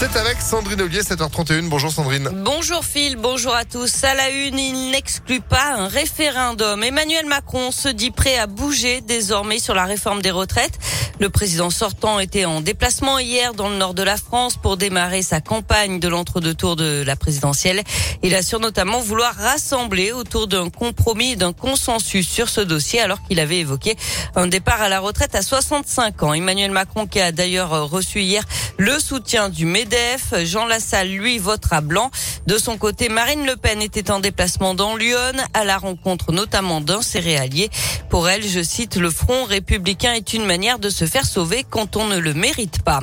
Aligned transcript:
C'est 0.00 0.16
avec 0.16 0.40
Sandrine 0.40 0.80
Ollier, 0.80 1.02
7h31. 1.02 1.68
Bonjour 1.68 1.92
Sandrine. 1.92 2.30
Bonjour 2.32 2.86
Phil, 2.86 3.16
bonjour 3.16 3.54
à 3.54 3.66
tous. 3.66 4.02
À 4.02 4.14
la 4.14 4.30
une, 4.30 4.58
il 4.58 4.92
n'exclut 4.92 5.42
pas 5.42 5.74
un 5.74 5.88
référendum. 5.88 6.82
Emmanuel 6.82 7.26
Macron 7.26 7.70
se 7.70 7.90
dit 7.90 8.10
prêt 8.10 8.38
à 8.38 8.46
bouger 8.46 9.02
désormais 9.02 9.58
sur 9.58 9.74
la 9.74 9.84
réforme 9.84 10.22
des 10.22 10.30
retraites. 10.30 10.78
Le 11.18 11.28
président 11.28 11.68
sortant 11.68 12.18
était 12.18 12.46
en 12.46 12.62
déplacement 12.62 13.18
hier 13.18 13.52
dans 13.52 13.68
le 13.68 13.76
nord 13.76 13.92
de 13.92 14.02
la 14.02 14.16
France 14.16 14.56
pour 14.56 14.78
démarrer 14.78 15.20
sa 15.20 15.42
campagne 15.42 16.00
de 16.00 16.08
l'entre-deux 16.08 16.54
tours 16.54 16.76
de 16.76 17.02
la 17.06 17.14
présidentielle. 17.14 17.82
Il 18.22 18.34
assure 18.34 18.58
notamment 18.58 19.00
vouloir 19.00 19.34
rassembler 19.34 20.12
autour 20.12 20.46
d'un 20.46 20.70
compromis 20.70 21.36
d'un 21.36 21.52
consensus 21.52 22.26
sur 22.26 22.48
ce 22.48 22.62
dossier 22.62 23.02
alors 23.02 23.22
qu'il 23.24 23.38
avait 23.38 23.58
évoqué 23.58 23.98
un 24.34 24.46
départ 24.46 24.80
à 24.80 24.88
la 24.88 24.98
retraite 24.98 25.34
à 25.34 25.42
65 25.42 26.22
ans. 26.22 26.32
Emmanuel 26.32 26.70
Macron 26.70 27.06
qui 27.06 27.20
a 27.20 27.32
d'ailleurs 27.32 27.90
reçu 27.90 28.22
hier 28.22 28.44
le 28.78 28.98
soutien 28.98 29.50
du 29.50 29.66
MEDEF. 29.66 29.89
Jean 30.44 30.66
Lassalle, 30.66 31.08
lui, 31.08 31.38
votera 31.38 31.80
blanc. 31.80 32.10
De 32.46 32.58
son 32.58 32.78
côté, 32.78 33.08
Marine 33.08 33.46
Le 33.46 33.56
Pen 33.56 33.82
était 33.82 34.10
en 34.10 34.20
déplacement 34.20 34.74
dans 34.74 34.96
Lyon 34.96 35.32
à 35.54 35.64
la 35.64 35.78
rencontre 35.78 36.32
notamment 36.32 36.80
d'un 36.80 37.02
céréalier. 37.02 37.70
Pour 38.08 38.28
elle, 38.28 38.46
je 38.46 38.62
cite, 38.62 38.96
le 38.96 39.10
front 39.10 39.44
républicain 39.44 40.12
est 40.12 40.32
une 40.32 40.44
manière 40.44 40.78
de 40.78 40.90
se 40.90 41.04
faire 41.04 41.26
sauver 41.26 41.64
quand 41.68 41.96
on 41.96 42.06
ne 42.06 42.18
le 42.18 42.34
mérite 42.34 42.82
pas. 42.82 43.00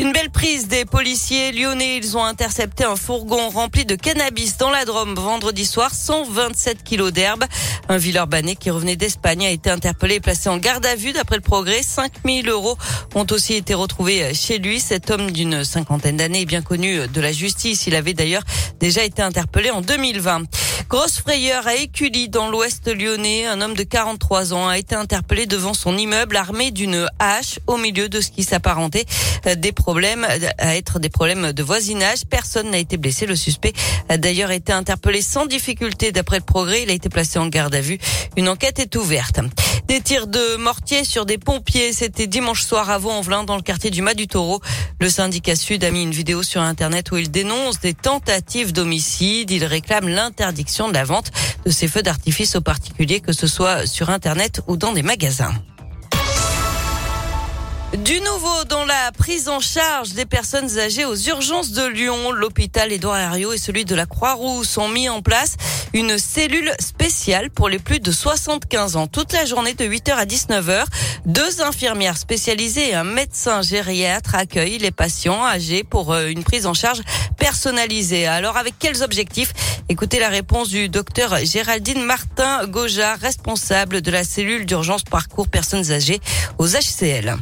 Une 0.00 0.12
belle 0.12 0.30
prise 0.30 0.66
des 0.66 0.86
policiers 0.86 1.52
lyonnais. 1.52 1.98
Ils 1.98 2.16
ont 2.16 2.24
intercepté 2.24 2.84
un 2.84 2.96
fourgon 2.96 3.50
rempli 3.50 3.84
de 3.84 3.96
cannabis 3.96 4.56
dans 4.56 4.70
la 4.70 4.86
Drôme 4.86 5.14
vendredi 5.14 5.66
soir, 5.66 5.94
127 5.94 6.82
kilos 6.82 7.12
d'herbe. 7.12 7.44
Un 7.90 7.98
Villeurbanais 7.98 8.56
qui 8.56 8.70
revenait 8.70 8.96
d'Espagne 8.96 9.44
a 9.44 9.50
été 9.50 9.68
interpellé 9.68 10.14
et 10.14 10.20
placé 10.20 10.48
en 10.48 10.56
garde 10.56 10.86
à 10.86 10.96
vue 10.96 11.12
d'après 11.12 11.36
le 11.36 11.42
progrès. 11.42 11.82
5000 11.82 12.48
euros 12.48 12.78
ont 13.14 13.26
aussi 13.30 13.52
été 13.52 13.74
retrouvés 13.74 14.32
chez 14.32 14.56
lui. 14.56 14.80
Cet 14.80 15.10
homme 15.10 15.32
d'une 15.32 15.64
cinquantaine 15.64 16.16
d'années 16.16 16.42
est 16.42 16.46
bien 16.46 16.62
connu 16.62 17.06
de 17.06 17.20
la 17.20 17.32
justice. 17.32 17.86
Il 17.86 17.94
avait 17.94 18.14
d'ailleurs 18.14 18.44
déjà 18.80 19.04
été 19.04 19.20
interpellé 19.20 19.70
en 19.70 19.82
2020. 19.82 20.44
Grosse 20.90 21.20
frayeur 21.20 21.68
à 21.68 21.76
Écully 21.76 22.28
dans 22.28 22.50
l'ouest 22.50 22.92
lyonnais. 22.92 23.46
Un 23.46 23.60
homme 23.60 23.74
de 23.74 23.84
43 23.84 24.52
ans 24.52 24.66
a 24.66 24.76
été 24.76 24.96
interpellé 24.96 25.46
devant 25.46 25.72
son 25.72 25.96
immeuble 25.96 26.34
armé 26.36 26.72
d'une 26.72 27.08
hache 27.20 27.60
au 27.68 27.76
milieu 27.76 28.08
de 28.08 28.20
ce 28.20 28.32
qui 28.32 28.42
s'apparentait 28.42 29.04
des 29.56 29.70
problèmes 29.70 30.26
à 30.58 30.76
être 30.76 30.98
des 30.98 31.08
problèmes 31.08 31.52
de 31.52 31.62
voisinage. 31.62 32.26
Personne 32.28 32.70
n'a 32.70 32.78
été 32.78 32.96
blessé. 32.96 33.26
Le 33.26 33.36
suspect 33.36 33.72
a 34.08 34.18
d'ailleurs 34.18 34.50
été 34.50 34.72
interpellé 34.72 35.22
sans 35.22 35.46
difficulté 35.46 36.10
d'après 36.10 36.38
le 36.38 36.44
progrès. 36.44 36.82
Il 36.82 36.90
a 36.90 36.94
été 36.94 37.08
placé 37.08 37.38
en 37.38 37.46
garde 37.46 37.76
à 37.76 37.80
vue. 37.80 37.98
Une 38.36 38.48
enquête 38.48 38.80
est 38.80 38.96
ouverte. 38.96 39.38
Des 39.86 40.00
tirs 40.00 40.26
de 40.26 40.56
mortier 40.56 41.04
sur 41.04 41.24
des 41.24 41.38
pompiers. 41.38 41.92
C'était 41.92 42.26
dimanche 42.26 42.64
soir 42.64 42.90
à 42.90 42.98
Vaux-en-Velin 42.98 43.44
dans 43.44 43.56
le 43.56 43.62
quartier 43.62 43.90
du 43.90 44.02
Mas 44.02 44.14
du 44.14 44.26
Taureau. 44.26 44.60
Le 45.00 45.08
syndicat 45.08 45.54
Sud 45.54 45.84
a 45.84 45.92
mis 45.92 46.02
une 46.02 46.10
vidéo 46.10 46.42
sur 46.42 46.60
Internet 46.62 47.12
où 47.12 47.16
il 47.16 47.30
dénonce 47.30 47.78
des 47.78 47.94
tentatives 47.94 48.72
d'homicide. 48.72 49.52
Il 49.52 49.64
réclame 49.64 50.08
l'interdiction 50.08 50.79
de 50.88 50.94
la 50.94 51.04
vente 51.04 51.30
de 51.64 51.70
ces 51.70 51.88
feux 51.88 52.02
d'artifice 52.02 52.56
aux 52.56 52.60
particuliers, 52.60 53.20
que 53.20 53.32
ce 53.32 53.46
soit 53.46 53.86
sur 53.86 54.10
Internet 54.10 54.60
ou 54.66 54.76
dans 54.76 54.92
des 54.92 55.02
magasins. 55.02 55.52
Du 58.10 58.20
nouveau 58.22 58.64
dans 58.68 58.84
la 58.84 59.12
prise 59.16 59.48
en 59.48 59.60
charge 59.60 60.14
des 60.14 60.26
personnes 60.26 60.80
âgées 60.80 61.04
aux 61.04 61.14
urgences 61.14 61.70
de 61.70 61.86
Lyon, 61.86 62.32
l'hôpital 62.32 62.90
Édouard 62.90 63.16
Herriot 63.18 63.52
et 63.52 63.56
celui 63.56 63.84
de 63.84 63.94
la 63.94 64.04
Croix-Rousse 64.04 64.78
ont 64.78 64.88
mis 64.88 65.08
en 65.08 65.22
place 65.22 65.56
une 65.92 66.18
cellule 66.18 66.72
spéciale 66.80 67.50
pour 67.50 67.68
les 67.68 67.78
plus 67.78 68.00
de 68.00 68.10
75 68.10 68.96
ans. 68.96 69.06
Toute 69.06 69.32
la 69.32 69.44
journée 69.44 69.74
de 69.74 69.84
8h 69.84 70.10
à 70.10 70.24
19h, 70.24 70.86
deux 71.24 71.62
infirmières 71.62 72.16
spécialisées 72.16 72.88
et 72.88 72.94
un 72.94 73.04
médecin 73.04 73.62
gériatre 73.62 74.34
accueillent 74.34 74.78
les 74.78 74.90
patients 74.90 75.46
âgés 75.46 75.84
pour 75.84 76.12
euh, 76.12 76.26
une 76.26 76.42
prise 76.42 76.66
en 76.66 76.74
charge 76.74 77.02
personnalisée. 77.38 78.26
Alors 78.26 78.56
avec 78.56 78.74
quels 78.80 79.04
objectifs? 79.04 79.52
Écoutez 79.88 80.18
la 80.18 80.30
réponse 80.30 80.68
du 80.68 80.88
docteur 80.88 81.36
Géraldine 81.44 82.02
Martin 82.02 82.66
Goja, 82.66 83.14
responsable 83.14 84.02
de 84.02 84.10
la 84.10 84.24
cellule 84.24 84.66
d'urgence 84.66 85.04
parcours 85.04 85.46
personnes 85.46 85.92
âgées 85.92 86.18
aux 86.58 86.66
HCL 86.66 87.36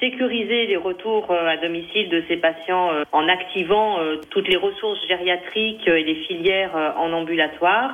sécuriser 0.00 0.66
les 0.66 0.76
retours 0.76 1.30
euh, 1.30 1.46
à 1.46 1.56
domicile 1.56 2.08
de 2.08 2.22
ces 2.28 2.36
patients 2.36 2.92
euh, 2.92 3.04
en 3.12 3.28
activant 3.28 4.00
euh, 4.00 4.16
toutes 4.30 4.48
les 4.48 4.56
ressources 4.56 5.00
gériatriques 5.08 5.86
et 5.86 6.02
les 6.02 6.14
filières 6.26 6.74
en 6.96 7.12
ambulatoire. 7.12 7.92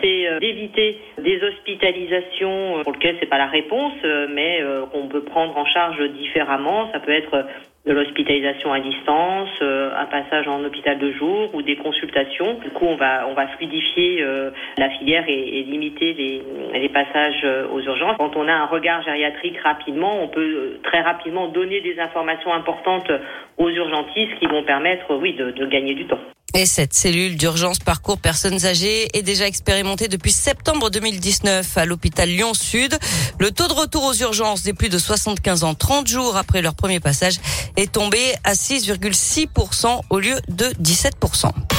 C'est 0.00 0.40
d'éviter 0.40 0.98
des 1.18 1.42
hospitalisations 1.42 2.82
pour 2.82 2.92
lesquelles 2.92 3.16
c'est 3.20 3.26
pas 3.26 3.38
la 3.38 3.46
réponse, 3.46 3.94
mais 4.30 4.62
qu'on 4.92 5.08
peut 5.08 5.22
prendre 5.22 5.56
en 5.56 5.64
charge 5.64 6.00
différemment. 6.10 6.90
Ça 6.92 7.00
peut 7.00 7.12
être 7.12 7.46
de 7.88 7.94
l'hospitalisation 7.94 8.70
à 8.70 8.80
distance, 8.80 9.48
euh, 9.62 9.90
un 9.96 10.04
passage 10.04 10.46
en 10.46 10.62
hôpital 10.62 10.98
de 10.98 11.10
jour 11.12 11.54
ou 11.54 11.62
des 11.62 11.76
consultations. 11.76 12.58
Du 12.62 12.70
coup, 12.70 12.84
on 12.84 12.96
va 12.96 13.26
on 13.26 13.32
va 13.32 13.48
fluidifier 13.48 14.22
euh, 14.22 14.50
la 14.76 14.90
filière 14.90 15.24
et, 15.26 15.62
limiter 15.62 16.12
les, 16.12 16.88
passages 16.90 17.42
euh, 17.44 17.66
aux 17.72 17.80
urgences. 17.80 18.16
Quand 18.18 18.36
on 18.36 18.46
a 18.46 18.52
un 18.52 18.66
regard 18.66 19.02
gériatrique 19.02 19.58
rapidement, 19.58 20.22
on 20.22 20.28
peut 20.28 20.78
très 20.82 21.00
rapidement 21.00 21.48
donner 21.48 21.80
des 21.80 21.98
informations 21.98 22.52
importantes 22.52 23.10
aux 23.56 23.70
urgentistes 23.70 24.38
qui 24.38 24.46
vont 24.46 24.62
permettre, 24.62 25.14
oui, 25.14 25.32
de 25.34 25.66
gagner 25.66 25.94
du 25.94 26.06
temps. 26.06 26.20
Et 26.58 26.66
cette 26.66 26.92
cellule 26.92 27.36
d'urgence 27.36 27.78
parcours 27.78 28.18
personnes 28.18 28.66
âgées 28.66 29.16
est 29.16 29.22
déjà 29.22 29.46
expérimentée 29.46 30.08
depuis 30.08 30.32
septembre 30.32 30.90
2019 30.90 31.78
à 31.78 31.84
l'hôpital 31.84 32.28
Lyon-Sud. 32.28 32.98
Le 33.38 33.52
taux 33.52 33.68
de 33.68 33.74
retour 33.74 34.02
aux 34.02 34.14
urgences 34.14 34.64
des 34.64 34.72
plus 34.72 34.88
de 34.88 34.98
75 34.98 35.62
ans 35.62 35.76
30 35.76 36.08
jours 36.08 36.36
après 36.36 36.60
leur 36.60 36.74
premier 36.74 36.98
passage 36.98 37.38
est 37.76 37.92
tombé 37.92 38.18
à 38.42 38.54
6,6% 38.54 40.00
au 40.10 40.18
lieu 40.18 40.34
de 40.48 40.64
17%. 40.82 41.77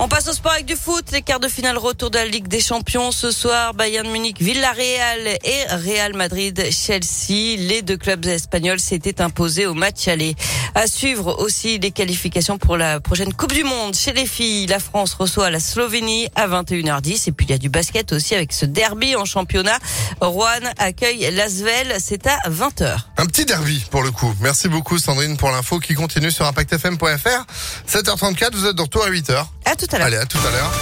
On 0.00 0.06
passe 0.06 0.28
au 0.28 0.32
sport 0.32 0.52
avec 0.52 0.64
du 0.64 0.76
foot. 0.76 1.06
Les 1.10 1.22
quarts 1.22 1.40
de 1.40 1.48
finale 1.48 1.76
retour 1.76 2.10
de 2.10 2.18
la 2.18 2.24
Ligue 2.24 2.46
des 2.46 2.60
Champions 2.60 3.10
ce 3.10 3.32
soir. 3.32 3.74
Bayern 3.74 4.08
Munich, 4.08 4.40
Villarreal 4.40 5.26
et 5.42 5.64
Real 5.70 6.14
Madrid, 6.14 6.68
Chelsea. 6.70 7.56
Les 7.58 7.82
deux 7.82 7.96
clubs 7.96 8.24
espagnols 8.26 8.78
s'étaient 8.78 9.20
imposés 9.20 9.66
au 9.66 9.74
match 9.74 10.06
aller. 10.06 10.36
À 10.76 10.86
suivre 10.86 11.40
aussi 11.40 11.80
les 11.80 11.90
qualifications 11.90 12.58
pour 12.58 12.76
la 12.76 13.00
prochaine 13.00 13.34
Coupe 13.34 13.52
du 13.52 13.64
Monde. 13.64 13.96
Chez 13.96 14.12
les 14.12 14.26
filles, 14.26 14.66
la 14.66 14.78
France 14.78 15.14
reçoit 15.14 15.50
la 15.50 15.58
Slovénie 15.58 16.28
à 16.36 16.46
21h10. 16.46 17.28
Et 17.28 17.32
puis 17.32 17.46
il 17.46 17.50
y 17.50 17.54
a 17.54 17.58
du 17.58 17.68
basket 17.68 18.12
aussi 18.12 18.36
avec 18.36 18.52
ce 18.52 18.66
derby 18.66 19.16
en 19.16 19.24
championnat. 19.24 19.78
Rouen 20.20 20.72
accueille 20.78 21.30
Lasvel. 21.32 21.96
C'est 21.98 22.26
à 22.26 22.38
20h. 22.48 22.96
Un 23.16 23.26
petit 23.26 23.44
derby 23.44 23.84
pour 23.90 24.02
le 24.02 24.10
coup. 24.10 24.34
Merci 24.40 24.68
beaucoup 24.68 24.98
Sandrine 24.98 25.36
pour 25.36 25.50
l'info 25.50 25.78
qui 25.78 25.94
continue 25.94 26.30
sur 26.30 26.46
impactfm.fr. 26.46 27.44
7h34, 27.88 28.50
vous 28.54 28.66
êtes 28.66 28.76
de 28.76 28.82
retour 28.82 29.04
à 29.04 29.10
8h. 29.10 29.46
À 29.64 29.76
tout 29.76 29.86
à 29.92 29.98
l'heure. 29.98 30.06
Allez, 30.06 30.16
à 30.16 30.26
tout 30.26 30.38
à 30.38 30.50
l'heure. 30.50 30.72